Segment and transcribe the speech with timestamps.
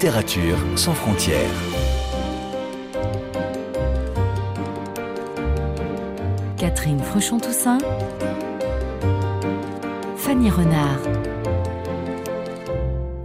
[0.00, 1.50] Littérature sans frontières.
[6.56, 7.78] Catherine Fruchon-Toussaint.
[10.16, 11.00] Fanny Renard.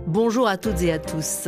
[0.07, 1.48] Bonjour à toutes et à tous.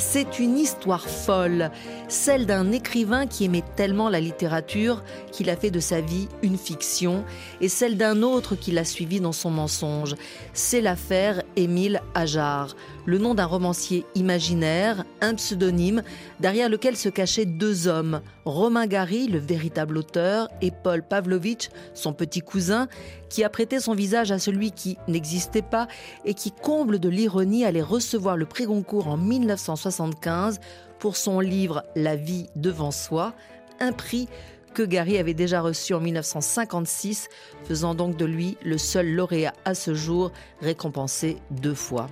[0.00, 1.70] C'est une histoire folle,
[2.08, 6.56] celle d'un écrivain qui aimait tellement la littérature qu'il a fait de sa vie une
[6.56, 7.22] fiction,
[7.60, 10.16] et celle d'un autre qui l'a suivi dans son mensonge.
[10.54, 16.02] C'est l'affaire Émile Ajar, le nom d'un romancier imaginaire, un pseudonyme,
[16.40, 22.14] derrière lequel se cachaient deux hommes, Romain Gary, le véritable auteur, et Paul Pavlovitch, son
[22.14, 22.88] petit cousin,
[23.30, 25.88] qui a prêté son visage à celui qui n'existait pas
[26.26, 30.60] et qui, comble de l'ironie, allait recevoir le prix Goncourt en 1975
[30.98, 33.32] pour son livre La vie devant soi,
[33.78, 34.28] un prix
[34.74, 37.28] que Gary avait déjà reçu en 1956,
[37.64, 42.08] faisant donc de lui le seul lauréat à ce jour récompensé deux fois.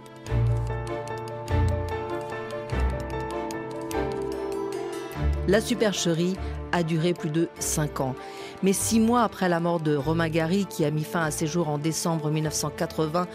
[5.46, 6.36] La supercherie
[6.72, 8.14] a duré plus de cinq ans.
[8.62, 11.46] Mais six mois après la mort de Romain Gary, qui a mis fin à ses
[11.46, 13.26] jours en décembre 1980,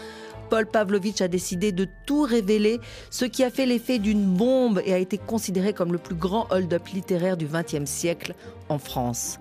[0.50, 2.78] Paul Pavlovitch a décidé de tout révéler,
[3.10, 6.46] ce qui a fait l'effet d'une bombe et a été considéré comme le plus grand
[6.50, 8.34] hold-up littéraire du XXe siècle
[8.68, 9.38] en France.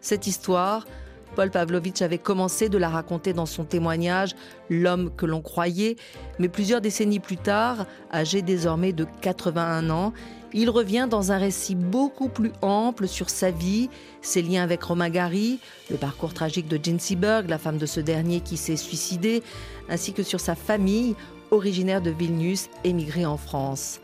[0.00, 0.86] Cette histoire,
[1.34, 4.34] Paul Pavlovitch avait commencé de la raconter dans son témoignage
[4.70, 5.96] L'homme que l'on croyait,
[6.38, 10.12] mais plusieurs décennies plus tard, âgé désormais de 81 ans,
[10.52, 13.88] il revient dans un récit beaucoup plus ample sur sa vie,
[14.22, 15.58] ses liens avec Romain Gary,
[15.90, 19.42] le parcours tragique de Jane Seberg, la femme de ce dernier qui s'est suicidée,
[19.88, 21.14] ainsi que sur sa famille,
[21.50, 24.00] originaire de Vilnius, émigrée en France.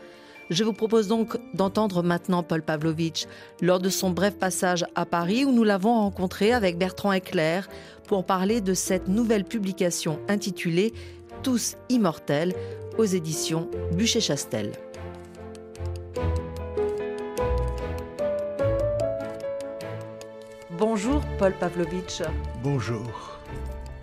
[0.49, 3.25] Je vous propose donc d'entendre maintenant Paul Pavlovitch
[3.61, 7.69] lors de son bref passage à Paris où nous l'avons rencontré avec Bertrand Eclair
[8.07, 10.93] pour parler de cette nouvelle publication intitulée
[11.41, 12.53] Tous immortels
[12.97, 14.73] aux éditions Bûcher-Chastel.
[20.79, 22.23] Bonjour Paul Pavlovitch.
[22.63, 23.39] Bonjour.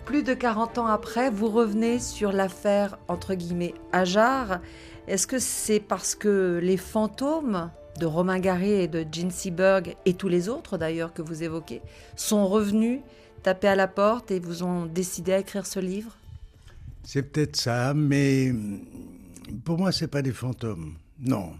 [0.05, 4.61] Plus de 40 ans après, vous revenez sur l'affaire entre guillemets Ajar.
[5.07, 10.13] Est-ce que c'est parce que les fantômes de Romain Gary et de Gene Seberg et
[10.13, 11.81] tous les autres d'ailleurs que vous évoquez
[12.15, 13.01] sont revenus
[13.43, 16.15] taper à la porte et vous ont décidé à écrire ce livre?
[17.03, 18.53] C'est peut-être ça, mais
[19.65, 20.93] pour moi c'est pas des fantômes.
[21.19, 21.53] Non,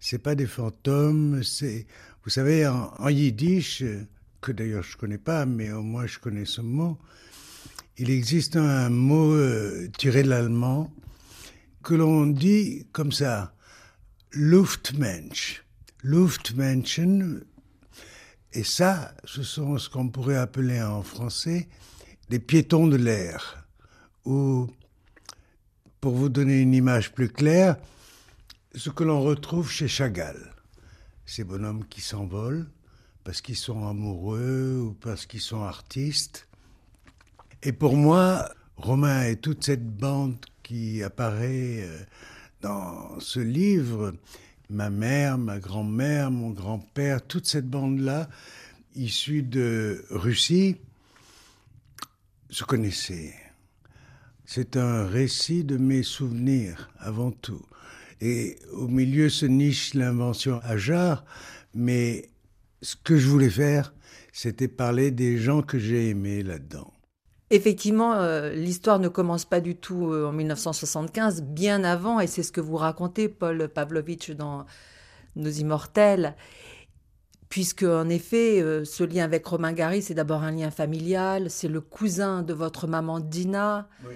[0.00, 1.42] c'est pas des fantômes.
[1.44, 1.86] C'est,
[2.24, 3.84] vous savez, en, en yiddish,
[4.44, 6.98] que d'ailleurs je connais pas, mais au moins je connais ce mot.
[7.96, 10.92] Il existe un mot euh, tiré de l'allemand
[11.82, 13.54] que l'on dit comme ça,
[14.32, 15.64] Luftmensch.
[16.02, 17.42] Luftmenschen.
[18.52, 21.66] Et ça, ce sont ce qu'on pourrait appeler en français
[22.28, 23.66] des piétons de l'air.
[24.26, 24.68] Ou,
[26.02, 27.76] pour vous donner une image plus claire,
[28.74, 30.52] ce que l'on retrouve chez Chagall.
[31.24, 32.66] Ces bonhommes qui s'envolent,
[33.24, 36.46] parce qu'ils sont amoureux ou parce qu'ils sont artistes.
[37.62, 41.98] Et pour moi, Romain et toute cette bande qui apparaît euh,
[42.60, 44.14] dans ce livre,
[44.68, 48.28] ma mère, ma grand-mère, mon grand-père, toute cette bande-là,
[48.94, 50.76] issue de Russie,
[52.50, 53.34] se connaissait.
[54.44, 57.64] C'est un récit de mes souvenirs avant tout.
[58.20, 61.24] Et au milieu se niche l'invention Ajar,
[61.74, 62.28] mais
[62.84, 63.94] ce que je voulais faire,
[64.32, 66.92] c'était parler des gens que j'ai aimés là-dedans.
[67.50, 72.42] Effectivement, euh, l'histoire ne commence pas du tout euh, en 1975, bien avant, et c'est
[72.42, 74.66] ce que vous racontez, Paul Pavlovitch, dans
[75.36, 76.34] Nos Immortels.
[77.48, 81.68] Puisque, en effet, euh, ce lien avec Romain Gary, c'est d'abord un lien familial, c'est
[81.68, 84.14] le cousin de votre maman Dina, Oui.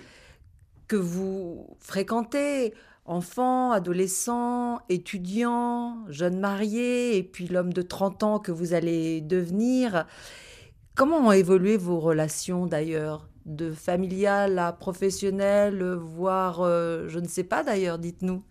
[0.88, 2.74] que vous fréquentez
[3.08, 10.06] enfant, adolescent, étudiant, jeune marié, et puis l'homme de 30 ans que vous allez devenir.
[10.94, 17.44] Comment ont évolué vos relations d'ailleurs De familial à professionnel, voire, euh, je ne sais
[17.44, 18.42] pas d'ailleurs, dites-nous.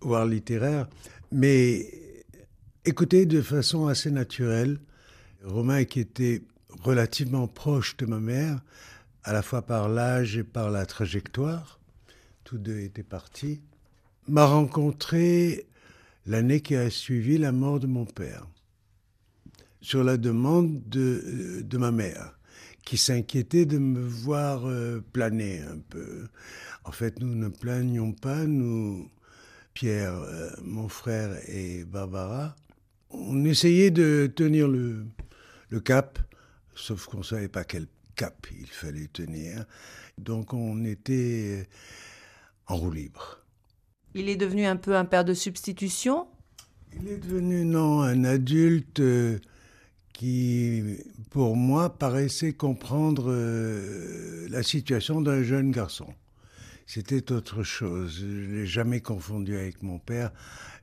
[0.00, 0.88] voire littéraire,
[1.30, 1.86] mais
[2.84, 4.78] écoutez de façon assez naturelle.
[5.44, 6.42] Romain, qui était
[6.82, 8.60] relativement proche de ma mère,
[9.22, 11.78] à la fois par l'âge et par la trajectoire,
[12.44, 13.60] tous deux étaient partis,
[14.28, 15.66] m'a rencontré
[16.26, 18.46] l'année qui a suivi la mort de mon père,
[19.80, 22.38] sur la demande de, de ma mère,
[22.84, 26.28] qui s'inquiétait de me voir euh, planer un peu.
[26.84, 29.08] En fait, nous ne planions pas, nous,
[29.74, 32.54] Pierre, euh, mon frère et Barbara,
[33.10, 35.04] on essayait de tenir le,
[35.68, 36.18] le cap,
[36.74, 37.86] sauf qu'on ne savait pas quel
[38.16, 39.64] cap il fallait tenir.
[40.18, 41.68] Donc on était
[42.72, 43.38] en roue libre.
[44.14, 46.26] Il est devenu un peu un père de substitution?
[47.00, 49.38] Il est devenu, non, un adulte euh,
[50.12, 50.82] qui,
[51.30, 56.12] pour moi, paraissait comprendre euh, la situation d'un jeune garçon.
[56.86, 58.18] C'était autre chose.
[58.20, 60.30] Je ne l'ai jamais confondu avec mon père.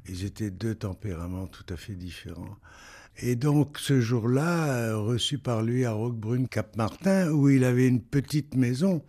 [0.08, 2.58] Ils étaient deux tempéraments tout à fait différents.
[3.22, 8.02] Et donc ce jour-là, euh, reçu par lui à Roquebrune Cap-Martin, où il avait une
[8.02, 9.04] petite maison,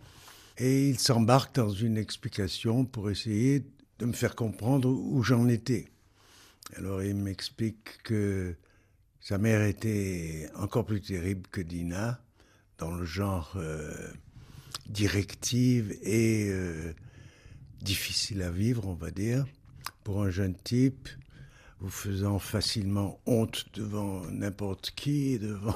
[0.61, 3.65] et il s'embarque dans une explication pour essayer
[3.97, 5.87] de me faire comprendre où j'en étais.
[6.75, 8.55] Alors il m'explique que
[9.19, 12.21] sa mère était encore plus terrible que Dina,
[12.77, 13.91] dans le genre euh,
[14.87, 16.93] directive et euh,
[17.81, 19.45] difficile à vivre, on va dire,
[20.03, 21.09] pour un jeune type,
[21.81, 25.75] vous faisant facilement honte devant n'importe qui, devant,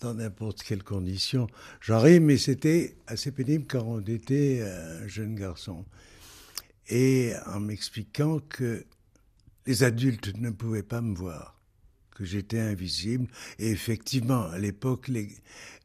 [0.00, 1.46] dans n'importe quelle condition.
[1.86, 5.84] Ris, mais c'était assez pénible quand on était un jeune garçon
[6.88, 8.84] et en m'expliquant que
[9.66, 11.60] les adultes ne pouvaient pas me voir,
[12.14, 13.26] que j'étais invisible.
[13.58, 15.28] Et effectivement, à l'époque, les,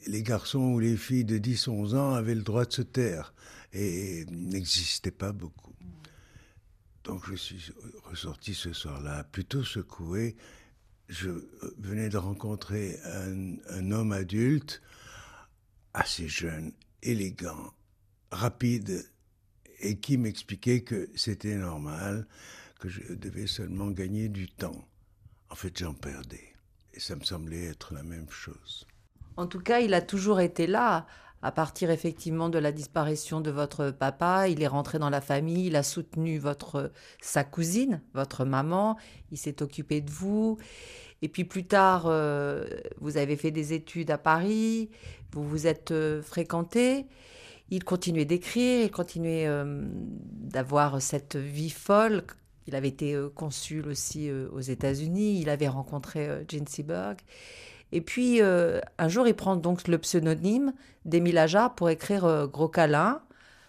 [0.08, 3.34] les, garçons ou les filles de 10-11 ans avaient le droit de se taire
[3.74, 5.71] et n'existaient pas beaucoup.
[7.04, 7.72] Donc je suis
[8.04, 10.36] ressorti ce soir-là plutôt secoué.
[11.10, 11.30] Je
[11.78, 14.82] venais de rencontrer un, un homme adulte,
[15.94, 16.72] assez jeune,
[17.02, 17.74] élégant,
[18.32, 19.10] rapide,
[19.82, 22.28] et qui m'expliquait que c'était normal,
[22.80, 24.88] que je devais seulement gagner du temps.
[25.50, 26.54] En fait, j'en perdais.
[26.94, 28.86] Et ça me semblait être la même chose.
[29.38, 31.08] En tout cas, il a toujours été là.
[31.44, 35.68] À partir effectivement de la disparition de votre papa, il est rentré dans la famille,
[35.68, 38.98] il a soutenu votre sa cousine, votre maman,
[39.32, 40.58] il s'est occupé de vous.
[41.24, 42.66] Et puis plus tard, euh,
[43.00, 44.90] vous avez fait des études à Paris,
[45.34, 47.08] vous vous êtes euh, fréquenté
[47.74, 52.24] il continuait d'écrire, il continuait euh, d'avoir cette vie folle.
[52.68, 57.18] Il avait été euh, consul aussi aux États-Unis, il avait rencontré Gene Seberg.
[57.92, 60.74] Et puis, un jour, il prend donc le pseudonyme
[61.06, 63.22] d'Émile Ajar pour écrire Gros câlin.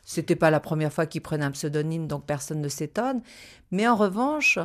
[0.04, 3.22] C'était pas la première fois qu'il prenait un pseudonyme, donc personne ne s'étonne.
[3.70, 4.58] Mais en revanche,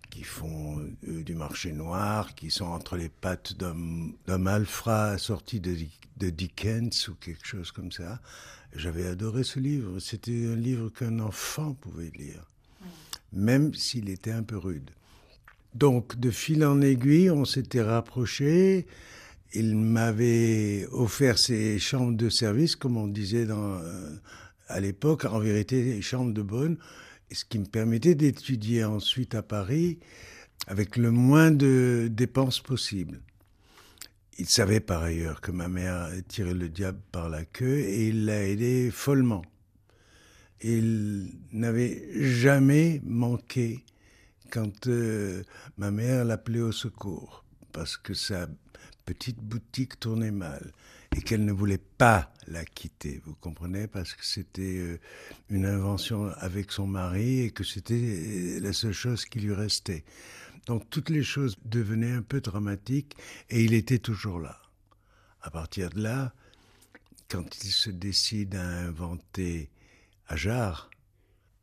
[0.10, 0.80] qui font
[1.10, 5.76] euh, du marché noir, qui sont entre les pattes d'un malfrat sorti de,
[6.16, 8.22] de, Dickens ou quelque chose comme ça.
[8.76, 10.00] J'avais adoré ce livre.
[10.00, 12.46] C'était un livre qu'un enfant pouvait lire,
[13.34, 14.92] même s'il était un peu rude.
[15.74, 18.86] Donc, de fil en aiguille, on s'était rapprochés.
[19.54, 24.16] Il m'avait offert ses chambres de service, comme on disait euh,
[24.68, 26.78] à l'époque, en vérité, les chambres de bonne
[27.36, 30.00] ce qui me permettait d'étudier ensuite à Paris
[30.68, 33.22] avec le moins de dépenses possible.
[34.38, 38.26] Il savait par ailleurs que ma mère tirait le diable par la queue et il
[38.26, 39.44] l'a aidé follement.
[40.62, 43.86] Il n'avait jamais manqué
[44.50, 45.44] quand euh,
[45.78, 48.48] ma mère l'appelait au secours parce que sa
[49.06, 50.72] petite boutique tournait mal
[51.16, 55.00] et qu'elle ne voulait pas la quitter, vous comprenez, parce que c'était euh,
[55.50, 60.04] une invention avec son mari et que c'était euh, la seule chose qui lui restait.
[60.66, 63.16] Donc toutes les choses devenaient un peu dramatiques
[63.50, 64.60] et il était toujours là.
[65.42, 66.34] À partir de là,
[67.30, 69.70] quand il se décide à inventer
[70.28, 70.90] Ajar,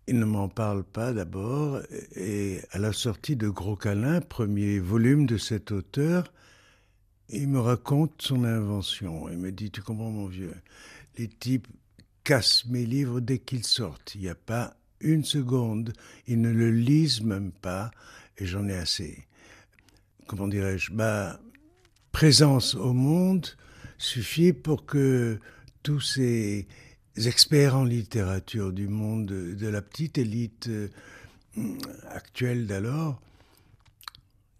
[0.06, 1.80] il ne m'en parle pas d'abord,
[2.16, 6.32] et à la sortie de Gros Câlin, premier volume de cet auteur,
[7.28, 9.28] il me raconte son invention.
[9.28, 10.54] Il me dit, tu comprends mon vieux,
[11.18, 11.68] les types
[12.25, 14.14] cassent mes livres dès qu'ils sortent.
[14.14, 15.92] Il n'y a pas une seconde,
[16.26, 17.90] ils ne le lisent même pas,
[18.39, 19.27] et j'en ai assez.
[20.27, 20.93] Comment dirais-je?
[20.93, 21.39] Ma
[22.12, 23.47] présence au monde
[23.99, 25.39] suffit pour que
[25.83, 26.67] tous ces
[27.27, 30.89] experts en littérature du monde de la petite élite euh,
[32.09, 33.21] actuelle d'alors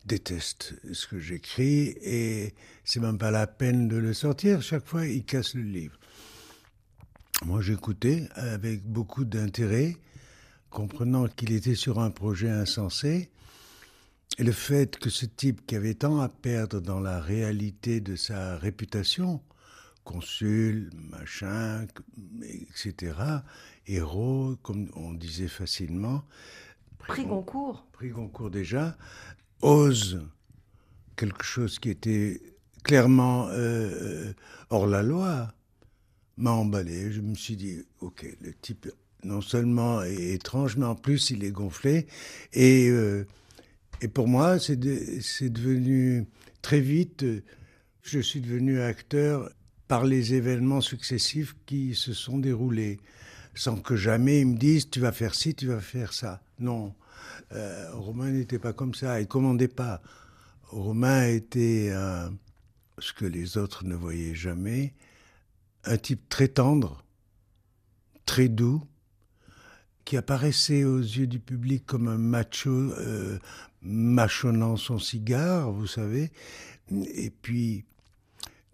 [0.05, 4.63] détestent ce que j'écris et c'est même pas la peine de le sortir.
[4.63, 5.99] Chaque fois, ils cassent le livre.
[7.45, 9.97] Moi, j'écoutais avec beaucoup d'intérêt,
[10.71, 13.31] comprenant qu'il était sur un projet insensé.
[14.39, 18.17] Et le fait que ce type qui avait tant à perdre dans la réalité de
[18.17, 19.43] sa réputation,
[20.05, 21.87] consul, machin,
[22.43, 23.15] etc.,
[23.87, 26.25] héros, comme on disait facilement.
[26.99, 27.87] Prix Goncourt.
[27.93, 28.97] Prix Goncourt déjà,
[29.61, 30.23] ose
[31.17, 32.41] quelque chose qui était
[32.85, 34.33] clairement euh,
[34.71, 35.53] hors la loi,
[36.39, 37.13] m'a emballé.
[37.13, 38.91] Je me suis dit, ok, le type
[39.25, 42.07] non seulement est étrange, mais en plus il est gonflé.
[42.55, 43.27] Et, euh,
[44.03, 46.27] et pour moi, c'est devenu
[46.61, 47.25] très vite,
[48.03, 49.49] je suis devenu acteur
[49.87, 52.99] par les événements successifs qui se sont déroulés,
[53.55, 56.43] sans que jamais ils me disent tu vas faire ci, tu vas faire ça.
[56.59, 56.95] Non,
[57.53, 60.03] euh, Romain n'était pas comme ça, il commandait pas.
[60.65, 61.93] Romain était
[62.99, 64.95] ce que les autres ne voyaient jamais,
[65.85, 67.05] un type très tendre,
[68.27, 68.83] très doux,
[70.05, 73.39] qui apparaissait aux yeux du public comme un macho euh,
[73.83, 76.31] mâchonnant son cigare, vous savez,
[76.91, 77.85] et puis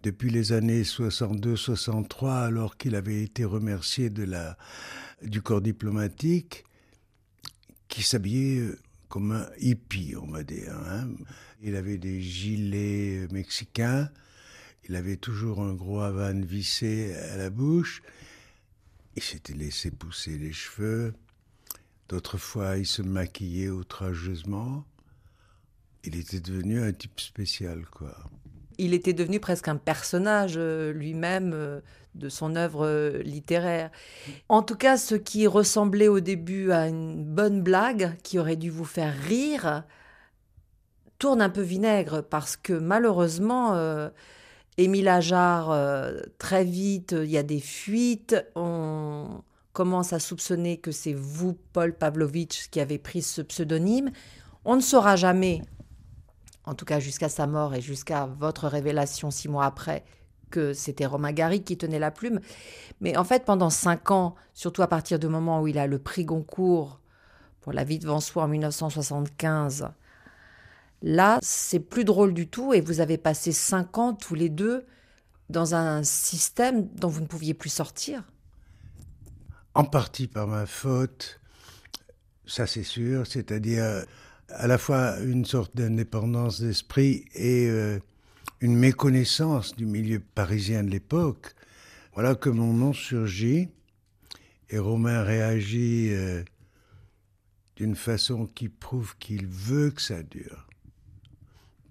[0.03, 4.57] depuis les années 62-63, alors qu'il avait été remercié de la,
[5.21, 6.63] du corps diplomatique,
[7.87, 10.73] qui s'habillait euh, comme un hippie, on va dire.
[10.87, 11.09] Hein.
[11.61, 14.09] Il avait des gilets mexicains,
[14.87, 18.01] il avait toujours un gros havane vissé à la bouche,
[19.15, 21.13] il s'était laissé pousser les cheveux,
[22.07, 24.85] d'autres fois il se maquillait outrageusement.
[26.03, 28.15] Il était devenu un type spécial, quoi
[28.79, 31.81] il était devenu presque un personnage euh, lui-même euh,
[32.15, 33.91] de son œuvre euh, littéraire.
[34.47, 38.69] En tout cas, ce qui ressemblait au début à une bonne blague qui aurait dû
[38.69, 39.83] vous faire rire
[41.19, 43.77] tourne un peu vinaigre parce que malheureusement,
[44.77, 45.77] Émile Ajar,
[46.37, 49.41] très vite, il y a des fuites, on
[49.73, 54.11] commence à soupçonner que c'est vous, Paul Pavlovitch, qui avez pris ce pseudonyme.
[54.63, 55.61] On ne saura jamais
[56.69, 60.03] en tout cas jusqu'à sa mort et jusqu'à votre révélation six mois après,
[60.51, 62.41] que c'était Romain Gary qui tenait la plume.
[63.01, 65.97] Mais en fait, pendant cinq ans, surtout à partir du moment où il a le
[65.97, 66.99] prix Goncourt
[67.61, 69.89] pour La vie devant soi en 1975,
[71.01, 74.85] là, c'est plus drôle du tout et vous avez passé cinq ans tous les deux
[75.49, 78.23] dans un système dont vous ne pouviez plus sortir.
[79.73, 81.39] En partie par ma faute,
[82.45, 84.05] ça c'est sûr, c'est-à-dire
[84.51, 87.99] à la fois une sorte d'indépendance d'esprit et euh,
[88.61, 91.53] une méconnaissance du milieu parisien de l'époque.
[92.13, 93.69] Voilà que mon nom surgit
[94.69, 96.43] et Romain réagit euh,
[97.75, 100.67] d'une façon qui prouve qu'il veut que ça dure.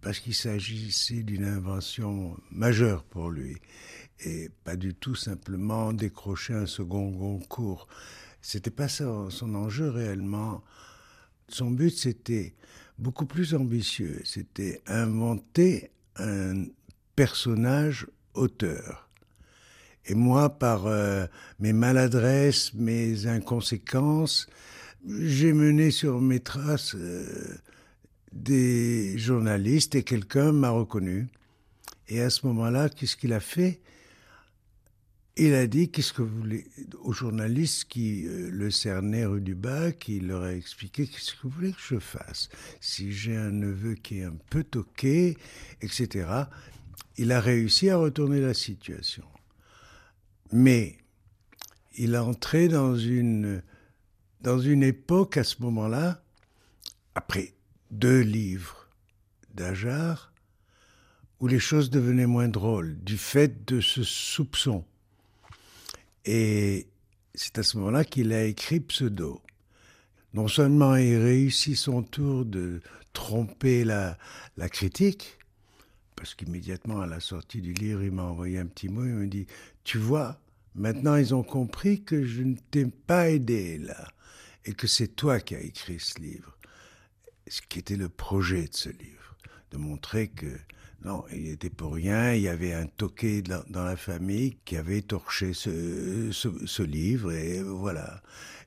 [0.01, 3.57] Parce qu'il s'agissait d'une invention majeure pour lui
[4.25, 7.89] et pas du tout simplement décrocher un second concours.
[8.41, 10.63] C'était pas son enjeu réellement.
[11.49, 12.55] Son but, c'était
[12.99, 14.21] beaucoup plus ambitieux.
[14.25, 16.65] C'était inventer un
[17.17, 19.09] personnage auteur.
[20.07, 21.27] Et moi, par euh,
[21.59, 24.47] mes maladresses, mes inconséquences,
[25.07, 27.59] j'ai mené sur mes traces euh,
[28.33, 31.29] des journalistes et quelqu'un m'a reconnu.
[32.09, 33.81] Et à ce moment-là, qu'est-ce qu'il a fait?
[35.39, 36.67] Il a dit qu'est-ce que vous voulez
[37.03, 41.43] aux journalistes qui euh, le cernaient rue du Bac, il leur a expliqué qu'est-ce que
[41.45, 42.49] vous voulez que je fasse
[42.81, 45.39] si j'ai un neveu qui est un peu toqué,
[45.81, 46.29] etc.
[47.17, 49.25] Il a réussi à retourner la situation,
[50.53, 50.99] mais
[51.97, 53.63] il a entré dans une
[54.41, 56.23] dans une époque à ce moment-là,
[57.15, 57.55] après
[57.91, 58.89] deux livres
[59.55, 60.33] d'Ajar,
[61.41, 64.85] où les choses devenaient moins drôles du fait de ce soupçon
[66.31, 66.87] et
[67.35, 69.41] c'est à ce moment-là qu'il a écrit Pseudo.
[70.35, 72.83] Non seulement il réussit son tour de
[73.15, 74.19] tromper la,
[74.59, 75.39] la critique,
[76.17, 79.27] parce qu'immédiatement à la sortie du livre, il m'a envoyé un petit mot, il me
[79.27, 79.47] dit,
[79.85, 80.39] tu vois,
[80.75, 84.09] maintenant ils ont compris que je ne t'ai pas aidé là.
[84.67, 86.59] et que c'est toi qui as écrit ce livre.
[87.47, 89.35] Ce qui était le projet de ce livre,
[89.71, 90.59] de montrer que
[91.05, 95.03] non, il était pour rien, il y avait un toqué dans la famille qui avait
[95.03, 98.21] torché ce, ce livre, et voilà.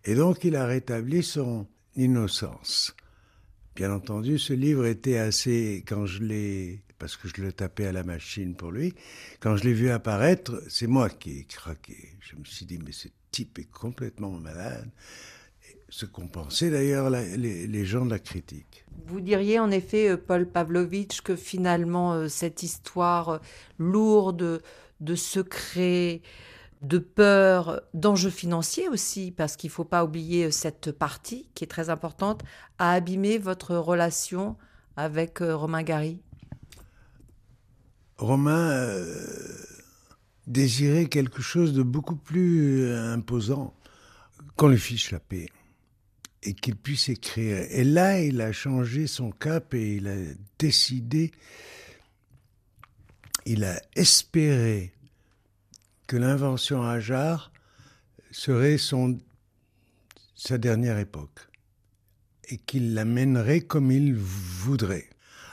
[0.05, 2.95] Et donc il a rétabli son innocence.
[3.75, 7.91] Bien entendu, ce livre était assez, quand je l'ai, parce que je le tapais à
[7.91, 8.93] la machine pour lui,
[9.39, 12.15] quand je l'ai vu apparaître, c'est moi qui ai craqué.
[12.21, 14.89] Je me suis dit, mais ce type est complètement malade.
[15.93, 18.85] Ce qu'ont pensé d'ailleurs les, gens de la critique.
[19.07, 23.37] Vous diriez en effet, euh, Paul Pavlovitch, que finalement euh, cette histoire euh,
[23.77, 24.61] lourde
[25.01, 26.21] de secrets,
[26.81, 31.67] de peur, d'enjeux financiers aussi, parce qu'il ne faut pas oublier cette partie qui est
[31.67, 32.41] très importante,
[32.79, 34.55] a abîmé votre relation
[34.95, 36.21] avec Romain Gary?
[38.17, 38.95] Romain
[40.47, 43.73] désirait quelque chose de beaucoup plus imposant
[44.55, 45.47] qu'on lui fiche la paix
[46.43, 47.65] et qu'il puisse écrire.
[47.69, 50.15] Et là, il a changé son cap et il a
[50.57, 51.31] décidé,
[53.45, 54.93] il a espéré
[56.07, 57.51] que l'invention Hajar
[58.31, 59.19] serait son,
[60.35, 61.47] sa dernière époque
[62.49, 65.09] et qu'il la mènerait comme il voudrait.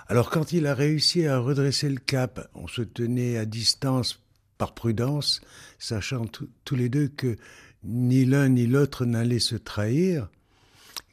[0.09, 4.21] Alors quand il a réussi à redresser le cap, on se tenait à distance
[4.57, 5.40] par prudence,
[5.78, 7.37] sachant tous les deux que
[7.85, 10.28] ni l'un ni l'autre n'allait se trahir,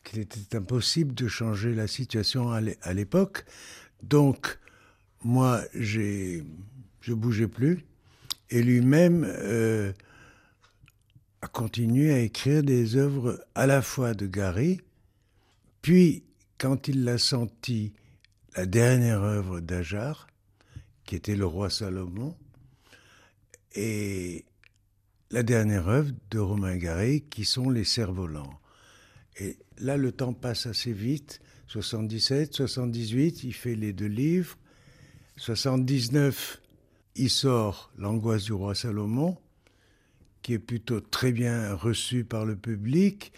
[0.06, 3.44] qu'il était impossible de changer la situation à l'époque.
[4.04, 4.58] Donc,
[5.24, 6.46] moi, j'ai,
[7.02, 7.84] je bougeais plus,
[8.50, 9.92] et lui-même euh,
[11.42, 14.80] a continué à écrire des œuvres à la fois de Gary,
[15.82, 16.24] puis,
[16.58, 17.94] quand il l'a senti,
[18.56, 20.26] la dernière œuvre d'Ajar,
[21.04, 22.36] qui était Le Roi Salomon,
[23.76, 24.46] et
[25.30, 28.60] la dernière œuvre de Romain Gary, qui sont Les Cerfs-Volants.
[29.40, 31.42] Et là, le temps passe assez vite.
[31.68, 34.58] 77, 78, il fait les deux livres.
[35.38, 36.62] 79,
[37.16, 39.38] il sort L'angoisse du roi Salomon,
[40.42, 43.34] qui est plutôt très bien reçu par le public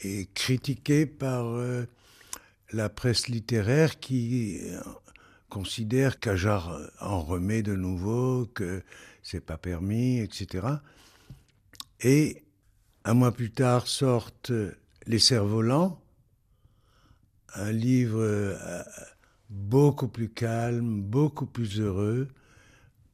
[0.00, 1.84] et critiqué par euh,
[2.72, 4.80] la presse littéraire qui euh,
[5.48, 8.82] considère qu'Ajar en remet de nouveau, que
[9.22, 10.66] c'est pas permis, etc.
[12.00, 12.42] Et
[13.04, 14.52] un mois plus tard sortent
[15.06, 16.00] les cerfs-volants,
[17.54, 18.82] un livre euh,
[19.50, 22.28] beaucoup plus calme, beaucoup plus heureux,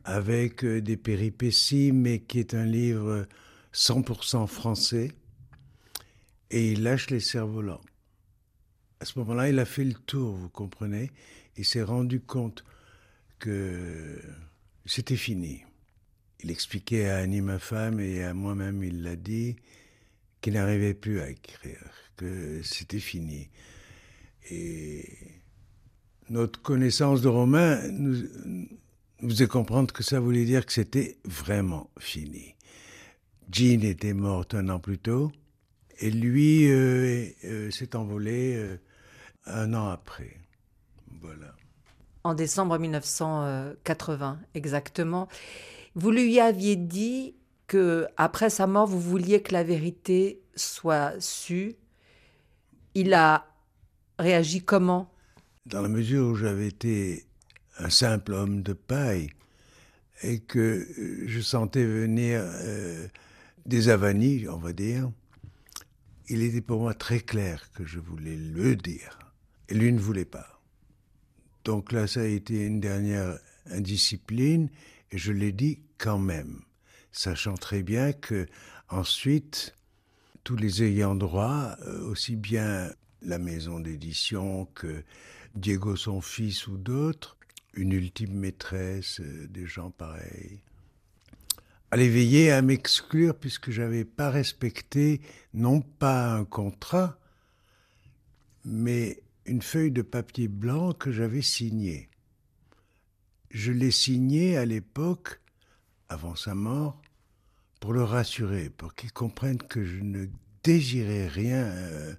[0.05, 3.27] avec euh, des péripéties, mais qui est un livre
[3.75, 5.13] 100% français.
[6.51, 7.81] Et il lâche les cerfs-volants.
[9.01, 11.11] À ce moment-là, il a fait le tour, vous comprenez.
[11.57, 12.65] Il s'est rendu compte
[13.39, 14.21] que
[14.87, 15.65] c'était fini.
[16.41, 19.57] Il expliquait à Annie, ma femme, et à moi-même, il l'a dit,
[20.41, 23.49] qu'il n'arrivait plus à écrire, que c'était fini.
[24.51, 25.05] Et
[26.31, 28.23] notre connaissance de Romain nous,
[29.21, 32.55] nous faisait comprendre que ça voulait dire que c'était vraiment fini.
[33.51, 35.33] Jean était morte un an plus tôt,
[35.99, 38.77] et lui euh, euh, s'est envolé euh,
[39.47, 40.37] un an après.
[41.21, 41.55] Voilà.
[42.25, 45.29] En décembre 1980, exactement.
[45.95, 47.35] Vous lui aviez dit
[47.69, 51.77] que après sa mort, vous vouliez que la vérité soit sue.
[52.95, 53.47] Il a
[54.19, 55.13] réagi comment?
[55.67, 57.27] Dans la mesure où j'avais été
[57.79, 59.29] un simple homme de paille
[60.23, 60.89] et que
[61.27, 63.07] je sentais venir euh,
[63.67, 65.13] des avanies, on va dire,
[66.29, 69.19] il était pour moi très clair que je voulais le dire.
[69.69, 70.61] Et lui ne voulait pas.
[71.65, 73.39] Donc là, ça a été une dernière
[73.71, 74.71] indiscipline
[75.13, 76.63] et je l'ai dit quand même
[77.19, 78.47] sachant très bien que
[78.89, 79.75] ensuite
[80.45, 85.03] tous les ayants droit, euh, aussi bien la maison d'édition que
[85.57, 87.37] Diego son fils ou d'autres,
[87.75, 90.61] une ultime maîtresse, euh, des gens pareils,
[91.91, 95.21] allaient veiller à m'exclure puisque j'avais pas respecté
[95.55, 97.19] non pas un contrat,
[98.65, 102.11] mais une feuille de papier blanc que j'avais signée.
[103.51, 105.41] Je l'ai signée à l'époque
[106.09, 107.03] avant sa mort,
[107.81, 110.27] pour le rassurer, pour qu'il comprenne que je ne
[110.65, 112.15] désirais rien, euh,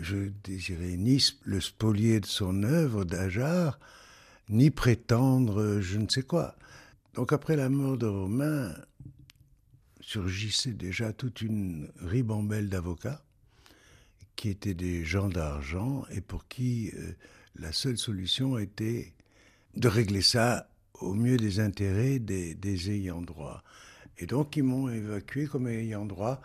[0.00, 3.78] je désirais ni le spolier de son œuvre d'Ajar,
[4.48, 6.56] ni prétendre je ne sais quoi.
[7.14, 8.74] Donc après la mort de Romain,
[10.00, 13.24] surgissait déjà toute une ribambelle d'avocats
[14.36, 17.12] qui étaient des gens d'argent et pour qui euh,
[17.56, 19.14] la seule solution était
[19.76, 20.68] de régler ça
[21.00, 23.62] au mieux des intérêts des, ayants droit.
[24.18, 26.40] Et donc ils m'ont évacué comme ayant droit,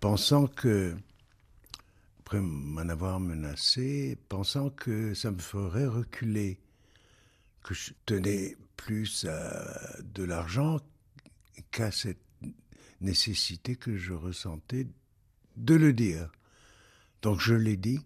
[0.00, 0.96] pensant que
[2.20, 6.58] après m'en avoir menacé, pensant que ça me ferait reculer,
[7.62, 10.80] que je tenais plus à de l'argent
[11.70, 12.18] qu'à cette
[13.00, 14.86] nécessité que je ressentais
[15.56, 16.30] de le dire.
[17.22, 18.00] Donc je l'ai dit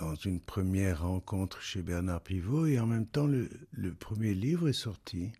[0.00, 3.48] dans une première rencontre chez Bernard Pivot et en même temps le,
[3.98, 5.32] premier livre est sorti.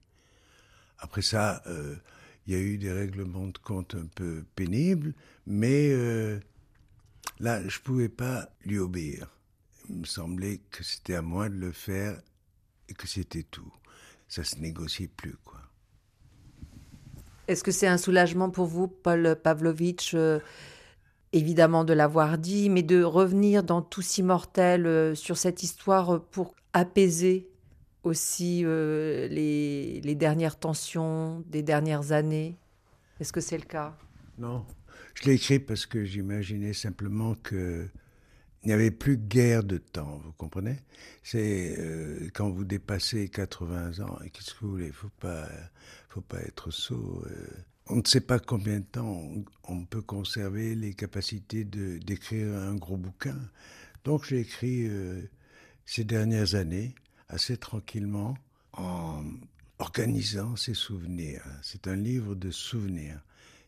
[0.98, 1.96] Après ça, euh,
[2.50, 5.14] il y a eu des règlements de compte un peu pénibles,
[5.46, 6.40] mais euh,
[7.38, 9.28] là, je ne pouvais pas lui obéir.
[9.88, 12.20] Il me semblait que c'était à moi de le faire
[12.88, 13.72] et que c'était tout.
[14.26, 15.60] Ça se négociait plus, quoi.
[17.46, 20.40] Est-ce que c'est un soulagement pour vous, Paul Pavlovitch, euh,
[21.32, 26.56] évidemment de l'avoir dit, mais de revenir dans Tous Immortels euh, sur cette histoire pour
[26.72, 27.48] apaiser
[28.02, 32.56] aussi euh, les, dernières tensions des dernières années?
[33.20, 33.96] Est-ce que c'est le cas?
[34.38, 34.64] Non.
[35.14, 37.88] Je l'ai écrit parce que j'imaginais simplement que
[38.62, 40.76] il n'y avait plus guère de temps, vous comprenez?
[41.22, 44.92] C'est euh, quand vous dépassez 80 ans, et qu'est-ce que vous voulez?
[44.92, 45.48] Faut pas,
[46.10, 47.22] faut pas être sot.
[47.26, 47.46] Euh.
[47.86, 49.22] on ne sait pas combien de temps
[49.64, 53.38] on, peut conserver les capacités d'écrire un gros bouquin.
[54.04, 54.90] Donc j'ai écrit
[55.86, 56.94] ces dernières années
[57.30, 58.36] assez tranquillement
[58.72, 59.24] en
[59.78, 61.42] organisant ses souvenirs.
[61.62, 63.20] C'est un livre de souvenirs.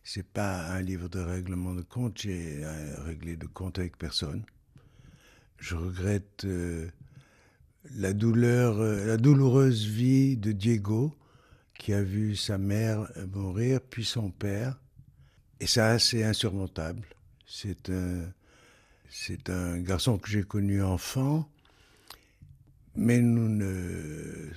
[0.05, 2.19] C'est pas un livre de règlement de compte.
[2.21, 2.63] J'ai
[3.05, 4.45] réglé de compte avec personne.
[5.59, 6.89] Je regrette euh,
[7.95, 11.15] la douleur, euh, la douloureuse vie de Diego,
[11.79, 14.79] qui a vu sa mère mourir, puis son père.
[15.61, 17.07] Et ça, c'est insurmontable.
[17.47, 18.25] C'est un,
[19.09, 21.49] c'est un garçon que j'ai connu enfant,
[22.95, 24.51] mais nous ne,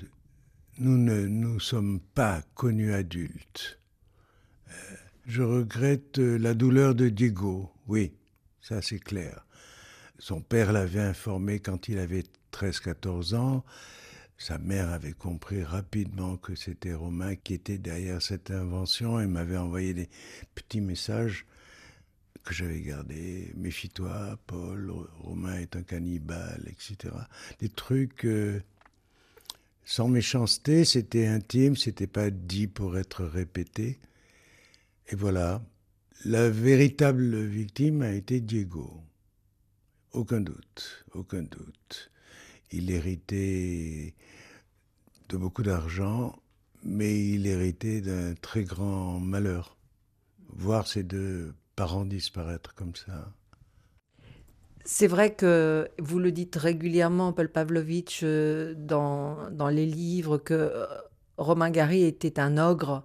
[0.77, 3.79] nous ne nous sommes pas connus adultes.
[4.69, 4.71] Euh,
[5.25, 8.13] je regrette la douleur de Diego, oui,
[8.61, 9.45] ça c'est clair.
[10.19, 13.65] Son père l'avait informé quand il avait 13-14 ans.
[14.37, 19.57] Sa mère avait compris rapidement que c'était Romain qui était derrière cette invention et m'avait
[19.57, 20.09] envoyé des
[20.55, 21.45] petits messages
[22.43, 23.51] que j'avais gardés.
[23.55, 27.13] Méfie-toi, Paul, Romain est un cannibale, etc.
[27.59, 28.61] Des trucs euh,
[29.83, 33.99] sans méchanceté, c'était intime, c'était pas dit pour être répété.
[35.09, 35.61] Et voilà,
[36.23, 39.01] la véritable victime a été Diego.
[40.11, 42.11] Aucun doute, aucun doute.
[42.71, 44.15] Il héritait
[45.29, 46.35] de beaucoup d'argent,
[46.83, 49.77] mais il héritait d'un très grand malheur.
[50.49, 53.33] Voir ses deux parents disparaître comme ça.
[54.88, 60.53] C'est vrai que vous le dites régulièrement, Paul Pavlovitch, euh, dans, dans les livres, que
[60.53, 60.85] euh,
[61.38, 63.03] Romain Gary était un ogre,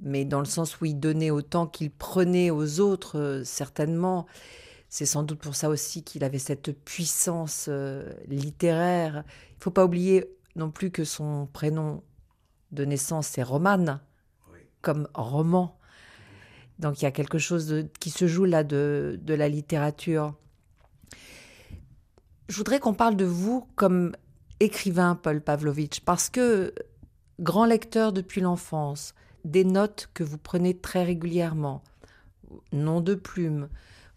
[0.00, 4.26] mais dans le sens où il donnait autant qu'il prenait aux autres, euh, certainement.
[4.88, 7.68] C'est sans doute pour ça aussi qu'il avait cette puissance
[8.26, 9.22] littéraire.
[9.50, 10.24] Il ne faut pas oublier
[10.56, 12.02] non plus que son prénom
[12.72, 14.00] de naissance c'est Romane,
[14.80, 15.77] comme roman.
[16.78, 20.34] Donc il y a quelque chose qui se joue là de, la littérature.
[22.48, 24.12] Je voudrais qu'on parle de vous comme
[24.60, 26.72] écrivain, Paul Pavlovitch, parce que
[27.40, 29.14] grand lecteur depuis l'enfance,
[29.44, 31.82] des notes que vous prenez très régulièrement,
[32.72, 33.68] nom de plume,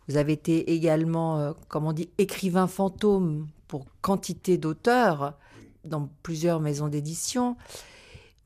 [0.08, 5.38] vous avez été également, euh, comme on dit, écrivain fantôme pour quantité d'auteurs
[5.86, 7.56] dans plusieurs maisons d'édition.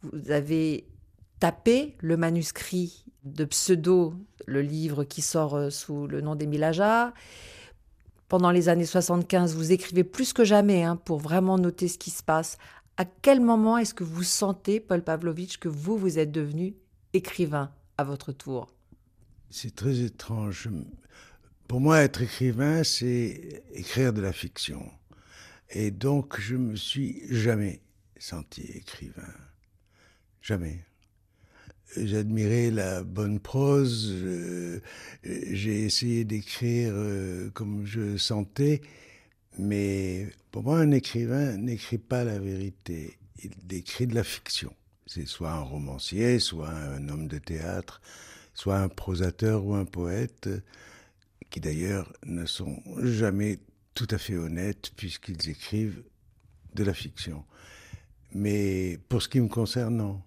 [0.03, 0.85] Vous avez
[1.39, 4.13] tapé le manuscrit de Pseudo,
[4.45, 7.13] le livre qui sort euh, sous le nom d'Émile Ajar.
[8.27, 12.11] Pendant les années 75, vous écrivez plus que jamais hein, pour vraiment noter ce qui
[12.11, 12.57] se passe.
[12.97, 16.75] À quel moment est-ce que vous sentez, Paul Pavlovitch, que vous, vous êtes devenu
[17.13, 18.67] écrivain à votre tour?
[19.49, 20.69] C'est très étrange.
[21.67, 24.89] Pour moi, être écrivain, c'est écrire de la fiction.
[25.69, 27.81] Et donc, je me suis jamais
[28.17, 29.33] senti écrivain.
[30.41, 30.85] Jamais.
[31.97, 34.13] J'admirais la bonne prose,
[35.23, 38.81] j'ai essayé d'écrire euh, comme je sentais,
[39.57, 44.73] mais pour moi, un écrivain n'écrit pas la vérité, il écrit de la fiction.
[45.07, 48.01] C'est soit un romancier, soit un homme de théâtre,
[48.53, 50.49] soit un prosateur ou un poète
[51.49, 53.59] qui d'ailleurs ne sont jamais
[53.93, 56.03] tout à fait honnêtes puisqu'ils écrivent
[56.73, 57.45] de la fiction.
[58.33, 60.21] Mais pour ce qui me concerne, non.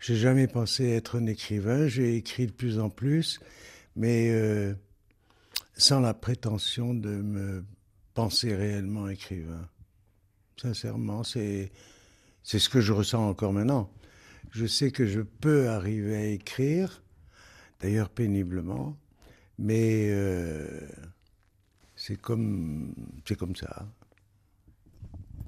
[0.00, 3.38] J'ai jamais pensé être un écrivain, j'ai écrit de plus en plus,
[3.96, 4.74] mais euh,
[5.76, 7.64] sans la prétention de me
[8.14, 9.68] penser réellement écrivain.
[10.56, 11.70] Sincèrement, c'est
[12.42, 13.90] c'est ce que je ressens encore maintenant.
[14.50, 17.02] Je sais que je peux arriver à écrire,
[17.80, 18.96] d'ailleurs péniblement,
[19.58, 20.80] mais euh,
[21.96, 22.94] C'est comme,
[23.26, 23.86] c'est comme ça.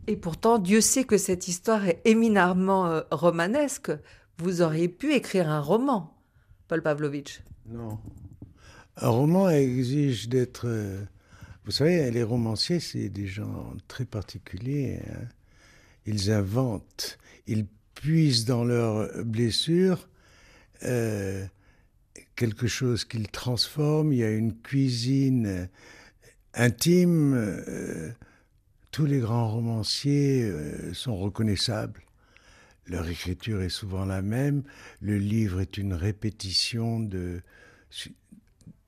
[0.06, 3.90] Et pourtant, Dieu sait que cette histoire est éminemment euh, romanesque.
[4.38, 6.14] Vous auriez pu écrire un roman,
[6.68, 7.42] Paul Pavlovitch.
[7.66, 7.98] Non.
[8.96, 10.66] Un roman exige d'être.
[10.66, 11.02] euh,
[11.64, 15.00] vous savez, les romanciers, c'est des gens très particuliers.
[15.08, 15.26] hein.
[16.06, 20.08] Ils inventent, ils puisent dans leurs blessures
[20.82, 21.46] euh,
[22.34, 24.12] quelque chose qu'ils transforment.
[24.12, 25.66] Il y a une cuisine euh,
[26.54, 28.12] intime.
[28.90, 30.52] tous les grands romanciers
[30.92, 32.02] sont reconnaissables.
[32.92, 34.64] Leur écriture est souvent la même.
[35.00, 37.40] Le livre est une répétition de,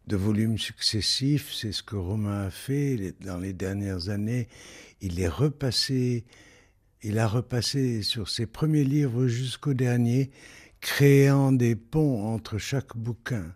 [0.07, 1.55] volumes successifs.
[1.55, 4.49] C'est ce que Romain a fait dans les dernières années.
[5.01, 6.27] Il est repassé,
[7.03, 10.31] il a repassé sur ses premiers livres jusqu'au dernier,
[10.83, 13.55] créant des ponts entre chaque bouquin,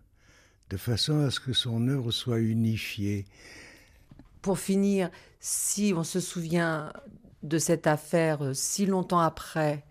[0.70, 3.26] de façon à ce que son œuvre soit unifiée.
[4.40, 6.90] Pour finir, si on se souvient
[7.42, 9.84] de cette affaire euh, si longtemps après,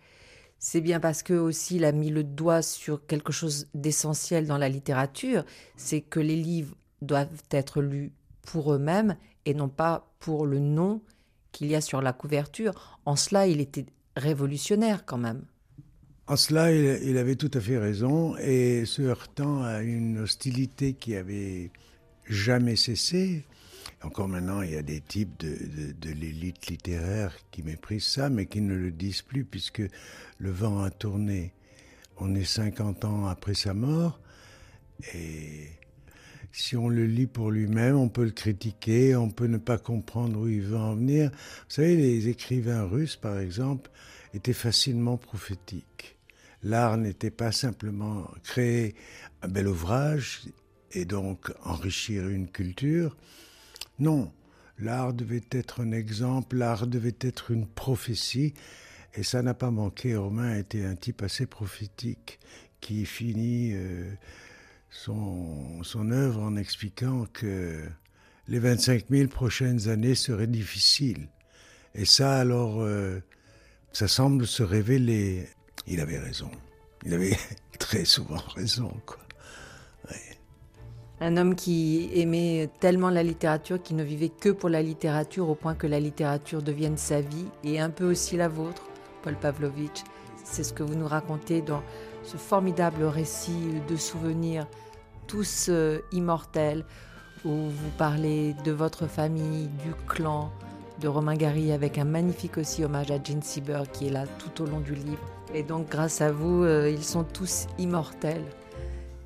[0.59, 4.57] c'est bien parce que aussi il a mis le doigt sur quelque chose d'essentiel dans
[4.57, 9.15] la littérature, c'est que les livres doivent être lus pour eux-mêmes
[9.45, 11.01] et non pas pour le nom
[11.51, 12.99] qu'il y a sur la couverture.
[13.05, 15.43] En cela, il était révolutionnaire quand même.
[16.27, 20.93] En cela, il, il avait tout à fait raison, et se heurtant à une hostilité
[20.93, 21.71] qui avait
[22.25, 23.45] jamais cessé.
[24.03, 28.61] Encore maintenant, il y a des types de, l'élite littéraire qui méprisent ça, mais qui
[28.61, 29.81] ne le disent plus, puisque
[30.37, 31.53] le vent a tourné.
[32.17, 34.19] On est 50 ans après sa mort,
[35.13, 35.69] et
[36.51, 40.39] si on le lit pour lui-même, on peut le critiquer, on peut ne pas comprendre
[40.39, 41.31] où il veut en venir.
[41.31, 43.91] Vous savez, les écrivains russes, par exemple,
[44.33, 46.17] étaient facilement prophétiques.
[46.63, 48.95] L'art n'était pas simplement créer
[49.41, 50.41] un bel ouvrage
[50.91, 53.15] et donc enrichir une culture.
[53.99, 54.31] Non,
[54.79, 58.53] l'art devait être un exemple, l'art devait être une prophétie,
[59.15, 60.15] et ça n'a pas manqué.
[60.15, 62.39] Romain était un type assez prophétique
[62.79, 64.11] qui finit euh,
[64.91, 67.83] son, œuvre en expliquant que
[68.47, 71.27] les 25 000 prochaines années seraient difficiles.
[71.95, 73.19] Et ça, alors, euh,
[73.93, 75.47] ça semble se révéler.
[75.87, 76.51] Il avait raison.
[77.03, 77.35] Il avait
[77.79, 79.26] très souvent raison, quoi.
[81.19, 85.55] Un homme qui aimait tellement la littérature qu'il ne vivait que pour la littérature au
[85.55, 88.83] point que la littérature devienne sa vie et un peu aussi la vôtre,
[89.23, 90.03] Paul Pavlovitch.
[90.43, 91.81] C'est ce que vous nous racontez dans
[92.23, 94.67] ce formidable récit de souvenirs,
[95.25, 96.85] tous euh, immortels,
[97.45, 100.51] où vous parlez de votre famille, du clan,
[101.01, 104.63] de Romain Gary, avec un magnifique aussi hommage à Gene Sieber qui est là tout
[104.63, 105.25] au long du livre.
[105.55, 108.45] Et donc, grâce à vous, euh, ils sont tous immortels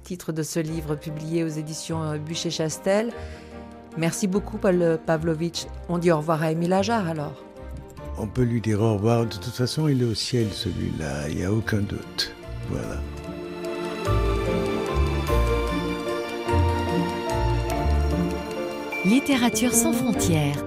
[0.04, 3.12] titre de ce livre publié aux éditions euh, Bûcher-Chastel.
[3.98, 5.66] Merci beaucoup, Paul Pavlovitch.
[5.90, 7.44] On dit au revoir à Émile Ajar alors.
[8.18, 9.26] On peut lui dire au revoir.
[9.26, 11.30] De toute façon, il est au ciel, celui-là.
[11.30, 12.34] Il n'y a aucun doute.
[12.70, 13.02] Voilà.
[19.04, 20.64] Littérature sans frontières.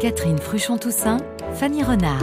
[0.00, 1.18] Catherine Fruchon-Toussaint,
[1.54, 2.22] Fanny Renard.